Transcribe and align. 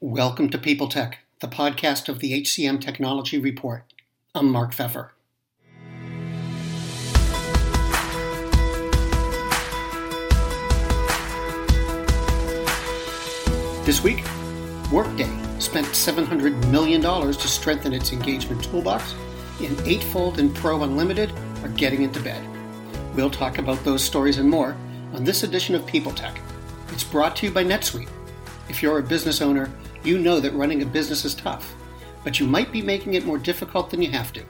Welcome 0.00 0.48
to 0.50 0.58
People 0.58 0.86
Tech, 0.86 1.18
the 1.40 1.48
podcast 1.48 2.08
of 2.08 2.20
the 2.20 2.40
HCM 2.40 2.80
Technology 2.80 3.36
Report. 3.36 3.82
I'm 4.32 4.48
Mark 4.48 4.72
Feffer. 4.72 5.10
This 13.84 14.00
week, 14.04 14.22
Workday 14.92 15.28
spent 15.58 15.88
$700 15.88 16.70
million 16.70 17.02
to 17.02 17.48
strengthen 17.48 17.92
its 17.92 18.12
engagement 18.12 18.62
toolbox, 18.62 19.16
and 19.60 19.80
Eightfold 19.80 20.38
and 20.38 20.54
Pro 20.54 20.84
Unlimited 20.84 21.32
are 21.64 21.70
getting 21.70 22.02
into 22.02 22.20
bed. 22.20 22.46
We'll 23.16 23.30
talk 23.30 23.58
about 23.58 23.82
those 23.82 24.04
stories 24.04 24.38
and 24.38 24.48
more 24.48 24.76
on 25.14 25.24
this 25.24 25.42
edition 25.42 25.74
of 25.74 25.84
People 25.86 26.12
Tech. 26.12 26.40
It's 26.90 27.02
brought 27.02 27.34
to 27.38 27.46
you 27.46 27.52
by 27.52 27.64
NetSuite. 27.64 28.08
If 28.68 28.80
you're 28.80 29.00
a 29.00 29.02
business 29.02 29.40
owner, 29.40 29.68
you 30.04 30.18
know 30.18 30.40
that 30.40 30.54
running 30.54 30.82
a 30.82 30.86
business 30.86 31.24
is 31.24 31.34
tough, 31.34 31.74
but 32.24 32.38
you 32.38 32.46
might 32.46 32.72
be 32.72 32.82
making 32.82 33.14
it 33.14 33.24
more 33.24 33.38
difficult 33.38 33.90
than 33.90 34.02
you 34.02 34.10
have 34.10 34.32
to. 34.32 34.44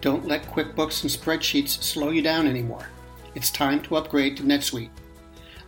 Don't 0.00 0.26
let 0.26 0.46
QuickBooks 0.46 1.02
and 1.02 1.10
spreadsheets 1.10 1.82
slow 1.82 2.10
you 2.10 2.22
down 2.22 2.46
anymore. 2.46 2.88
It's 3.34 3.50
time 3.50 3.80
to 3.82 3.96
upgrade 3.96 4.36
to 4.36 4.42
NetSuite. 4.42 4.90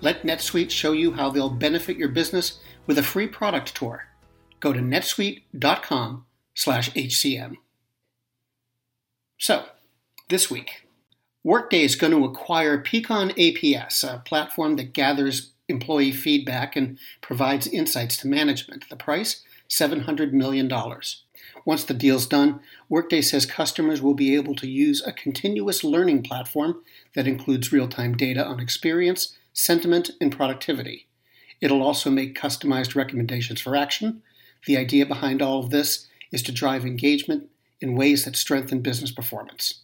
Let 0.00 0.22
NetSuite 0.22 0.70
show 0.70 0.92
you 0.92 1.12
how 1.12 1.30
they'll 1.30 1.50
benefit 1.50 1.96
your 1.96 2.08
business 2.08 2.60
with 2.86 2.98
a 2.98 3.02
free 3.02 3.26
product 3.26 3.74
tour. 3.74 4.06
Go 4.60 4.72
to 4.72 4.80
netsuite.com/hcm. 4.80 7.56
So, 9.38 9.66
this 10.28 10.50
week, 10.50 10.88
Workday 11.44 11.84
is 11.84 11.94
going 11.94 12.12
to 12.12 12.24
acquire 12.24 12.82
Peakon 12.82 13.32
APS, 13.36 14.02
a 14.02 14.18
platform 14.18 14.74
that 14.76 14.92
gathers 14.92 15.52
employee 15.68 16.12
feedback 16.12 16.76
and 16.76 16.98
provides 17.20 17.66
insights 17.66 18.16
to 18.18 18.28
management. 18.28 18.88
The 18.88 18.96
price 18.96 19.42
$700 19.68 20.32
million. 20.32 20.70
Once 21.64 21.84
the 21.84 21.94
deal's 21.94 22.26
done, 22.26 22.60
Workday 22.88 23.20
says 23.20 23.46
customers 23.46 24.00
will 24.00 24.14
be 24.14 24.36
able 24.36 24.54
to 24.54 24.68
use 24.68 25.04
a 25.04 25.12
continuous 25.12 25.82
learning 25.82 26.22
platform 26.22 26.80
that 27.14 27.26
includes 27.26 27.72
real 27.72 27.88
time 27.88 28.16
data 28.16 28.44
on 28.44 28.60
experience, 28.60 29.36
sentiment, 29.52 30.10
and 30.20 30.30
productivity. 30.30 31.06
It'll 31.60 31.82
also 31.82 32.10
make 32.10 32.38
customized 32.38 32.94
recommendations 32.94 33.60
for 33.60 33.74
action. 33.74 34.22
The 34.66 34.76
idea 34.76 35.06
behind 35.06 35.42
all 35.42 35.60
of 35.60 35.70
this 35.70 36.06
is 36.30 36.42
to 36.44 36.52
drive 36.52 36.84
engagement 36.84 37.48
in 37.80 37.96
ways 37.96 38.24
that 38.24 38.36
strengthen 38.36 38.80
business 38.80 39.10
performance. 39.10 39.82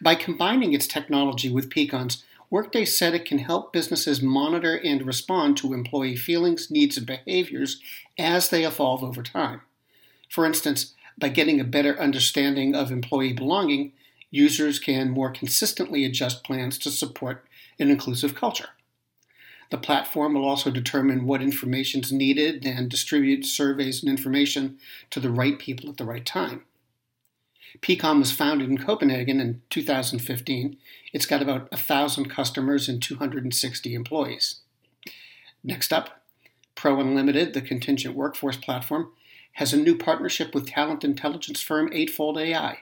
By 0.00 0.14
combining 0.14 0.72
its 0.72 0.86
technology 0.86 1.50
with 1.50 1.70
Peakon's, 1.70 2.24
Workday 2.48 2.84
said 2.84 3.14
it 3.14 3.24
can 3.24 3.38
help 3.38 3.72
businesses 3.72 4.22
monitor 4.22 4.80
and 4.82 5.02
respond 5.04 5.56
to 5.56 5.74
employee 5.74 6.16
feelings, 6.16 6.70
needs, 6.70 6.96
and 6.96 7.06
behaviors 7.06 7.80
as 8.18 8.48
they 8.48 8.64
evolve 8.64 9.02
over 9.02 9.22
time. 9.22 9.62
For 10.28 10.46
instance, 10.46 10.94
by 11.18 11.28
getting 11.30 11.60
a 11.60 11.64
better 11.64 11.98
understanding 11.98 12.74
of 12.74 12.92
employee 12.92 13.32
belonging, 13.32 13.92
users 14.30 14.78
can 14.78 15.10
more 15.10 15.30
consistently 15.30 16.04
adjust 16.04 16.44
plans 16.44 16.78
to 16.78 16.90
support 16.90 17.44
an 17.78 17.90
inclusive 17.90 18.34
culture. 18.34 18.68
The 19.70 19.78
platform 19.78 20.34
will 20.34 20.44
also 20.44 20.70
determine 20.70 21.26
what 21.26 21.42
information 21.42 22.02
is 22.02 22.12
needed 22.12 22.64
and 22.64 22.88
distribute 22.88 23.44
surveys 23.44 24.02
and 24.02 24.10
information 24.10 24.78
to 25.10 25.18
the 25.18 25.30
right 25.30 25.58
people 25.58 25.90
at 25.90 25.96
the 25.96 26.04
right 26.04 26.24
time. 26.24 26.65
Peakon 27.80 28.18
was 28.18 28.32
founded 28.32 28.68
in 28.68 28.78
Copenhagen 28.78 29.40
in 29.40 29.62
2015. 29.70 30.76
It's 31.12 31.26
got 31.26 31.42
about 31.42 31.70
1,000 31.70 32.28
customers 32.28 32.88
and 32.88 33.02
260 33.02 33.94
employees. 33.94 34.60
Next 35.62 35.92
up, 35.92 36.22
Pro 36.74 37.00
Unlimited, 37.00 37.54
the 37.54 37.62
contingent 37.62 38.14
workforce 38.14 38.56
platform, 38.56 39.10
has 39.54 39.72
a 39.72 39.78
new 39.78 39.96
partnership 39.96 40.54
with 40.54 40.68
talent 40.68 41.02
intelligence 41.02 41.62
firm 41.62 41.90
Eightfold 41.92 42.38
AI. 42.38 42.80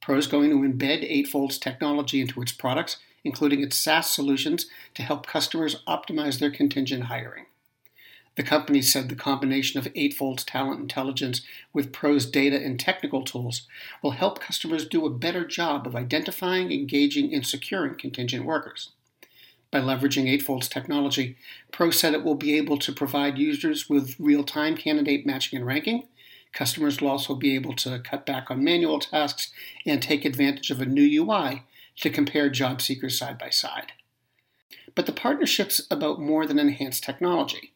Pro 0.00 0.16
is 0.16 0.28
going 0.28 0.50
to 0.50 0.56
embed 0.56 1.02
Eightfold's 1.02 1.58
technology 1.58 2.20
into 2.20 2.40
its 2.40 2.52
products, 2.52 2.98
including 3.24 3.62
its 3.62 3.76
SaaS 3.76 4.10
solutions, 4.10 4.66
to 4.94 5.02
help 5.02 5.26
customers 5.26 5.82
optimize 5.88 6.38
their 6.38 6.50
contingent 6.50 7.04
hiring. 7.04 7.46
The 8.38 8.44
company 8.44 8.82
said 8.82 9.08
the 9.08 9.16
combination 9.16 9.80
of 9.80 9.88
Eightfold's 9.96 10.44
talent 10.44 10.80
intelligence 10.80 11.40
with 11.72 11.92
Pro's 11.92 12.24
data 12.24 12.56
and 12.56 12.78
technical 12.78 13.24
tools 13.24 13.62
will 14.00 14.12
help 14.12 14.38
customers 14.38 14.86
do 14.86 15.04
a 15.04 15.10
better 15.10 15.44
job 15.44 15.88
of 15.88 15.96
identifying, 15.96 16.70
engaging, 16.70 17.34
and 17.34 17.44
securing 17.44 17.96
contingent 17.96 18.44
workers. 18.44 18.90
By 19.72 19.80
leveraging 19.80 20.28
Eightfold's 20.28 20.68
technology, 20.68 21.36
Pro 21.72 21.90
said 21.90 22.14
it 22.14 22.22
will 22.22 22.36
be 22.36 22.56
able 22.56 22.78
to 22.78 22.92
provide 22.92 23.38
users 23.38 23.90
with 23.90 24.14
real 24.20 24.44
time 24.44 24.76
candidate 24.76 25.26
matching 25.26 25.56
and 25.56 25.66
ranking. 25.66 26.06
Customers 26.52 27.00
will 27.00 27.08
also 27.08 27.34
be 27.34 27.56
able 27.56 27.74
to 27.74 27.98
cut 27.98 28.24
back 28.24 28.52
on 28.52 28.62
manual 28.62 29.00
tasks 29.00 29.50
and 29.84 30.00
take 30.00 30.24
advantage 30.24 30.70
of 30.70 30.80
a 30.80 30.86
new 30.86 31.24
UI 31.24 31.64
to 31.96 32.08
compare 32.08 32.48
job 32.50 32.82
seekers 32.82 33.18
side 33.18 33.36
by 33.36 33.50
side. 33.50 33.94
But 34.94 35.06
the 35.06 35.12
partnership's 35.12 35.84
about 35.90 36.20
more 36.20 36.46
than 36.46 36.60
enhanced 36.60 37.02
technology. 37.02 37.72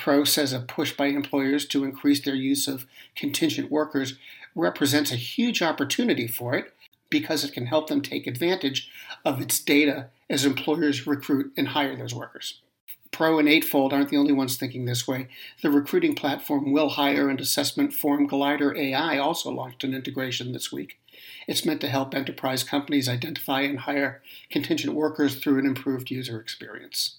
Pro 0.00 0.24
says 0.24 0.54
a 0.54 0.60
push 0.60 0.96
by 0.96 1.08
employers 1.08 1.66
to 1.66 1.84
increase 1.84 2.22
their 2.22 2.34
use 2.34 2.66
of 2.66 2.86
contingent 3.14 3.70
workers 3.70 4.14
represents 4.54 5.12
a 5.12 5.16
huge 5.16 5.60
opportunity 5.60 6.26
for 6.26 6.54
it 6.54 6.72
because 7.10 7.44
it 7.44 7.52
can 7.52 7.66
help 7.66 7.88
them 7.88 8.00
take 8.00 8.26
advantage 8.26 8.90
of 9.26 9.42
its 9.42 9.60
data 9.60 10.08
as 10.30 10.46
employers 10.46 11.06
recruit 11.06 11.52
and 11.54 11.68
hire 11.68 11.94
those 11.96 12.14
workers. 12.14 12.62
Pro 13.10 13.38
and 13.38 13.46
Eightfold 13.46 13.92
aren't 13.92 14.08
the 14.08 14.16
only 14.16 14.32
ones 14.32 14.56
thinking 14.56 14.86
this 14.86 15.06
way. 15.06 15.28
The 15.60 15.70
recruiting 15.70 16.14
platform 16.14 16.72
WillHire 16.72 17.28
and 17.28 17.38
assessment 17.38 17.92
form 17.92 18.26
Glider 18.26 18.74
AI 18.74 19.18
also 19.18 19.50
launched 19.50 19.84
an 19.84 19.92
integration 19.92 20.52
this 20.52 20.72
week. 20.72 20.98
It's 21.46 21.66
meant 21.66 21.82
to 21.82 21.88
help 21.88 22.14
enterprise 22.14 22.64
companies 22.64 23.06
identify 23.06 23.60
and 23.62 23.80
hire 23.80 24.22
contingent 24.48 24.94
workers 24.94 25.36
through 25.36 25.58
an 25.58 25.66
improved 25.66 26.10
user 26.10 26.40
experience. 26.40 27.18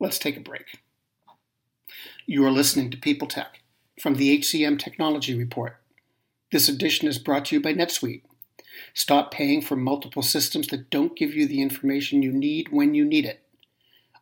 Let's 0.00 0.18
take 0.18 0.38
a 0.38 0.40
break. 0.40 0.80
You 2.28 2.44
are 2.44 2.50
listening 2.50 2.90
to 2.90 2.96
People 2.96 3.28
Tech 3.28 3.60
from 4.02 4.16
the 4.16 4.36
HCM 4.40 4.80
Technology 4.80 5.38
Report. 5.38 5.76
This 6.50 6.68
edition 6.68 7.06
is 7.06 7.20
brought 7.20 7.44
to 7.46 7.54
you 7.54 7.62
by 7.62 7.72
NetSuite. 7.72 8.22
Stop 8.92 9.30
paying 9.30 9.62
for 9.62 9.76
multiple 9.76 10.22
systems 10.22 10.66
that 10.68 10.90
don't 10.90 11.14
give 11.14 11.36
you 11.36 11.46
the 11.46 11.62
information 11.62 12.24
you 12.24 12.32
need 12.32 12.72
when 12.72 12.96
you 12.96 13.04
need 13.04 13.26
it. 13.26 13.44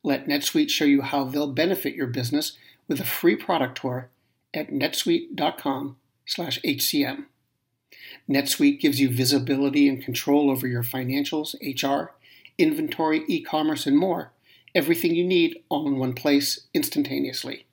Let 0.02 0.26
NetSuite 0.26 0.68
show 0.68 0.84
you 0.84 1.00
how 1.00 1.24
they'll 1.24 1.50
benefit 1.50 1.94
your 1.94 2.06
business 2.06 2.58
with 2.88 3.00
a 3.00 3.06
free 3.06 3.36
product 3.36 3.80
tour 3.80 4.10
at 4.52 4.68
netsuite.com/hcm. 4.68 7.24
NetSuite 8.28 8.80
gives 8.80 9.00
you 9.00 9.08
visibility 9.08 9.88
and 9.88 10.04
control 10.04 10.50
over 10.50 10.66
your 10.66 10.82
financials, 10.82 11.54
HR, 11.62 12.12
inventory, 12.58 13.24
e-commerce, 13.28 13.86
and 13.86 13.96
more. 13.96 14.34
Everything 14.74 15.14
you 15.14 15.24
need 15.24 15.62
all 15.70 15.88
in 15.88 15.96
one 15.96 16.12
place 16.12 16.66
instantaneously. 16.74 17.64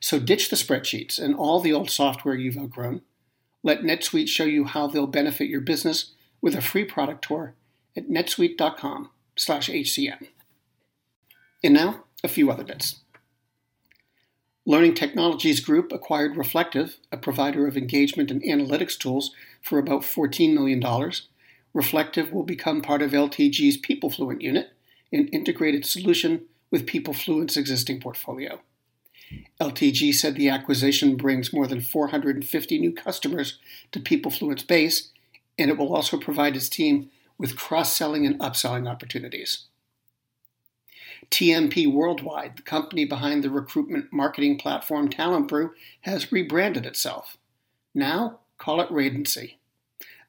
So 0.00 0.18
ditch 0.18 0.48
the 0.48 0.56
spreadsheets 0.56 1.20
and 1.20 1.34
all 1.34 1.60
the 1.60 1.72
old 1.72 1.90
software 1.90 2.34
you've 2.34 2.58
outgrown. 2.58 3.02
Let 3.62 3.82
NetSuite 3.82 4.28
show 4.28 4.44
you 4.44 4.64
how 4.64 4.86
they'll 4.86 5.06
benefit 5.06 5.50
your 5.50 5.60
business 5.60 6.12
with 6.40 6.54
a 6.54 6.62
free 6.62 6.84
product 6.84 7.22
tour 7.22 7.54
at 7.96 8.08
netsuite.com/hcm. 8.08 10.26
And 11.62 11.74
now, 11.74 12.04
a 12.24 12.28
few 12.28 12.50
other 12.50 12.64
bits. 12.64 13.00
Learning 14.66 14.94
Technologies 14.94 15.60
Group 15.60 15.92
acquired 15.92 16.36
Reflektive, 16.36 16.96
a 17.12 17.18
provider 17.18 17.66
of 17.66 17.76
engagement 17.76 18.30
and 18.30 18.42
analytics 18.42 18.98
tools, 18.98 19.34
for 19.60 19.78
about 19.78 20.02
$14 20.02 20.54
million. 20.54 20.82
Reflektive 21.74 22.32
will 22.32 22.44
become 22.44 22.80
part 22.80 23.02
of 23.02 23.12
LTG's 23.12 23.76
PeopleFluent 23.78 24.40
unit, 24.40 24.70
an 25.12 25.28
integrated 25.28 25.84
solution 25.84 26.46
with 26.70 26.86
PeopleFluent's 26.86 27.56
existing 27.56 28.00
portfolio. 28.00 28.60
LTG 29.60 30.14
said 30.14 30.34
the 30.34 30.48
acquisition 30.48 31.16
brings 31.16 31.52
more 31.52 31.66
than 31.66 31.80
450 31.80 32.78
new 32.78 32.92
customers 32.92 33.58
to 33.92 34.00
PeopleFluent's 34.00 34.62
base, 34.62 35.10
and 35.58 35.70
it 35.70 35.76
will 35.76 35.94
also 35.94 36.18
provide 36.18 36.56
its 36.56 36.68
team 36.68 37.10
with 37.38 37.56
cross 37.56 37.92
selling 37.92 38.26
and 38.26 38.38
upselling 38.40 38.88
opportunities. 38.88 39.66
TMP 41.30 41.90
Worldwide, 41.90 42.56
the 42.56 42.62
company 42.62 43.04
behind 43.04 43.44
the 43.44 43.50
recruitment 43.50 44.12
marketing 44.12 44.58
platform 44.58 45.08
TalentBrew, 45.08 45.70
has 46.02 46.32
rebranded 46.32 46.86
itself. 46.86 47.36
Now, 47.94 48.40
call 48.58 48.80
it 48.80 48.90
Radancy. 48.90 49.54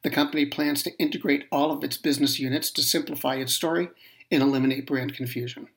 The 0.02 0.10
company 0.10 0.46
plans 0.46 0.82
to 0.82 0.96
integrate 0.98 1.46
all 1.50 1.72
of 1.72 1.82
its 1.82 1.96
business 1.96 2.38
units 2.38 2.70
to 2.72 2.82
simplify 2.82 3.36
its 3.36 3.52
story 3.52 3.88
and 4.30 4.42
eliminate 4.42 4.86
brand 4.86 5.14
confusion. 5.14 5.68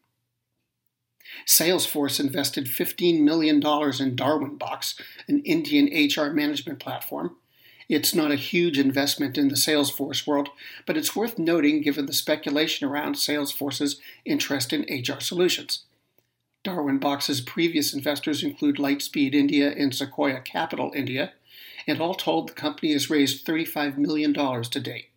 Salesforce 1.45 2.19
invested 2.19 2.65
$15 2.65 3.21
million 3.21 3.57
in 3.57 3.61
Darwinbox, 3.61 4.99
an 5.27 5.41
Indian 5.41 5.85
HR 5.85 6.31
management 6.31 6.79
platform. 6.79 7.35
It's 7.87 8.15
not 8.15 8.31
a 8.31 8.35
huge 8.35 8.79
investment 8.79 9.37
in 9.37 9.49
the 9.49 9.55
Salesforce 9.55 10.25
world, 10.25 10.49
but 10.85 10.97
it's 10.97 11.15
worth 11.15 11.37
noting 11.37 11.81
given 11.81 12.07
the 12.07 12.13
speculation 12.13 12.87
around 12.87 13.15
Salesforce's 13.15 13.99
interest 14.25 14.73
in 14.73 14.81
HR 14.81 15.19
solutions. 15.19 15.83
Darwinbox's 16.63 17.41
previous 17.41 17.93
investors 17.93 18.43
include 18.43 18.77
Lightspeed 18.77 19.35
India 19.35 19.71
and 19.71 19.93
Sequoia 19.93 20.41
Capital 20.41 20.91
India, 20.95 21.33
and 21.85 22.01
all 22.01 22.15
told, 22.15 22.49
the 22.49 22.53
company 22.53 22.91
has 22.93 23.11
raised 23.11 23.45
$35 23.45 23.97
million 23.97 24.33
to 24.33 24.79
date. 24.79 25.09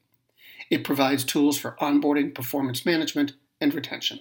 It 0.68 0.84
provides 0.84 1.24
tools 1.24 1.56
for 1.56 1.76
onboarding, 1.80 2.34
performance 2.34 2.84
management, 2.84 3.32
and 3.62 3.72
retention. 3.72 4.20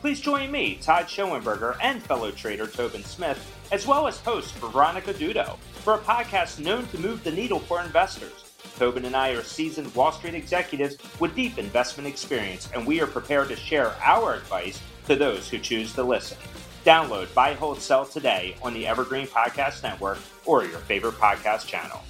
Please 0.00 0.18
join 0.18 0.50
me, 0.50 0.76
Todd 0.76 1.06
Schoenberger, 1.06 1.76
and 1.82 2.02
fellow 2.02 2.30
trader 2.30 2.66
Tobin 2.66 3.04
Smith, 3.04 3.38
as 3.70 3.86
well 3.86 4.08
as 4.08 4.18
host 4.20 4.54
Veronica 4.54 5.12
Dudo, 5.12 5.58
for 5.58 5.94
a 5.94 5.98
podcast 5.98 6.58
known 6.58 6.86
to 6.86 6.98
move 6.98 7.22
the 7.22 7.30
needle 7.30 7.58
for 7.58 7.82
investors. 7.82 8.50
Tobin 8.78 9.04
and 9.04 9.14
I 9.14 9.30
are 9.30 9.42
seasoned 9.42 9.94
Wall 9.94 10.10
Street 10.10 10.32
executives 10.32 10.96
with 11.20 11.36
deep 11.36 11.58
investment 11.58 12.08
experience, 12.08 12.70
and 12.74 12.86
we 12.86 13.02
are 13.02 13.06
prepared 13.06 13.48
to 13.48 13.56
share 13.56 13.94
our 14.02 14.34
advice 14.34 14.80
to 15.06 15.16
those 15.16 15.50
who 15.50 15.58
choose 15.58 15.92
to 15.92 16.02
listen. 16.02 16.38
Download 16.82 17.32
Buy, 17.34 17.52
Hold, 17.52 17.78
Sell 17.78 18.06
today 18.06 18.56
on 18.62 18.72
the 18.72 18.86
Evergreen 18.86 19.26
Podcast 19.26 19.82
Network 19.82 20.18
or 20.46 20.64
your 20.64 20.78
favorite 20.78 21.16
podcast 21.16 21.66
channel. 21.66 22.00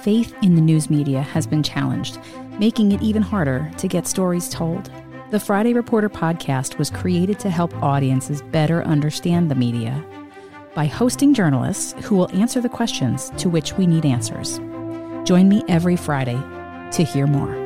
Faith 0.00 0.34
in 0.42 0.54
the 0.54 0.60
news 0.60 0.88
media 0.88 1.20
has 1.20 1.46
been 1.46 1.62
challenged, 1.62 2.18
making 2.58 2.92
it 2.92 3.02
even 3.02 3.22
harder 3.22 3.70
to 3.78 3.88
get 3.88 4.06
stories 4.06 4.48
told. 4.48 4.90
The 5.30 5.40
Friday 5.40 5.74
Reporter 5.74 6.08
podcast 6.08 6.78
was 6.78 6.90
created 6.90 7.38
to 7.40 7.50
help 7.50 7.74
audiences 7.82 8.42
better 8.42 8.82
understand 8.84 9.50
the 9.50 9.54
media 9.54 10.04
by 10.74 10.86
hosting 10.86 11.34
journalists 11.34 11.94
who 12.04 12.16
will 12.16 12.30
answer 12.32 12.60
the 12.60 12.68
questions 12.68 13.30
to 13.38 13.48
which 13.48 13.74
we 13.74 13.86
need 13.86 14.04
answers. 14.04 14.58
Join 15.26 15.48
me 15.48 15.62
every 15.68 15.96
Friday 15.96 16.40
to 16.92 17.02
hear 17.04 17.26
more. 17.26 17.63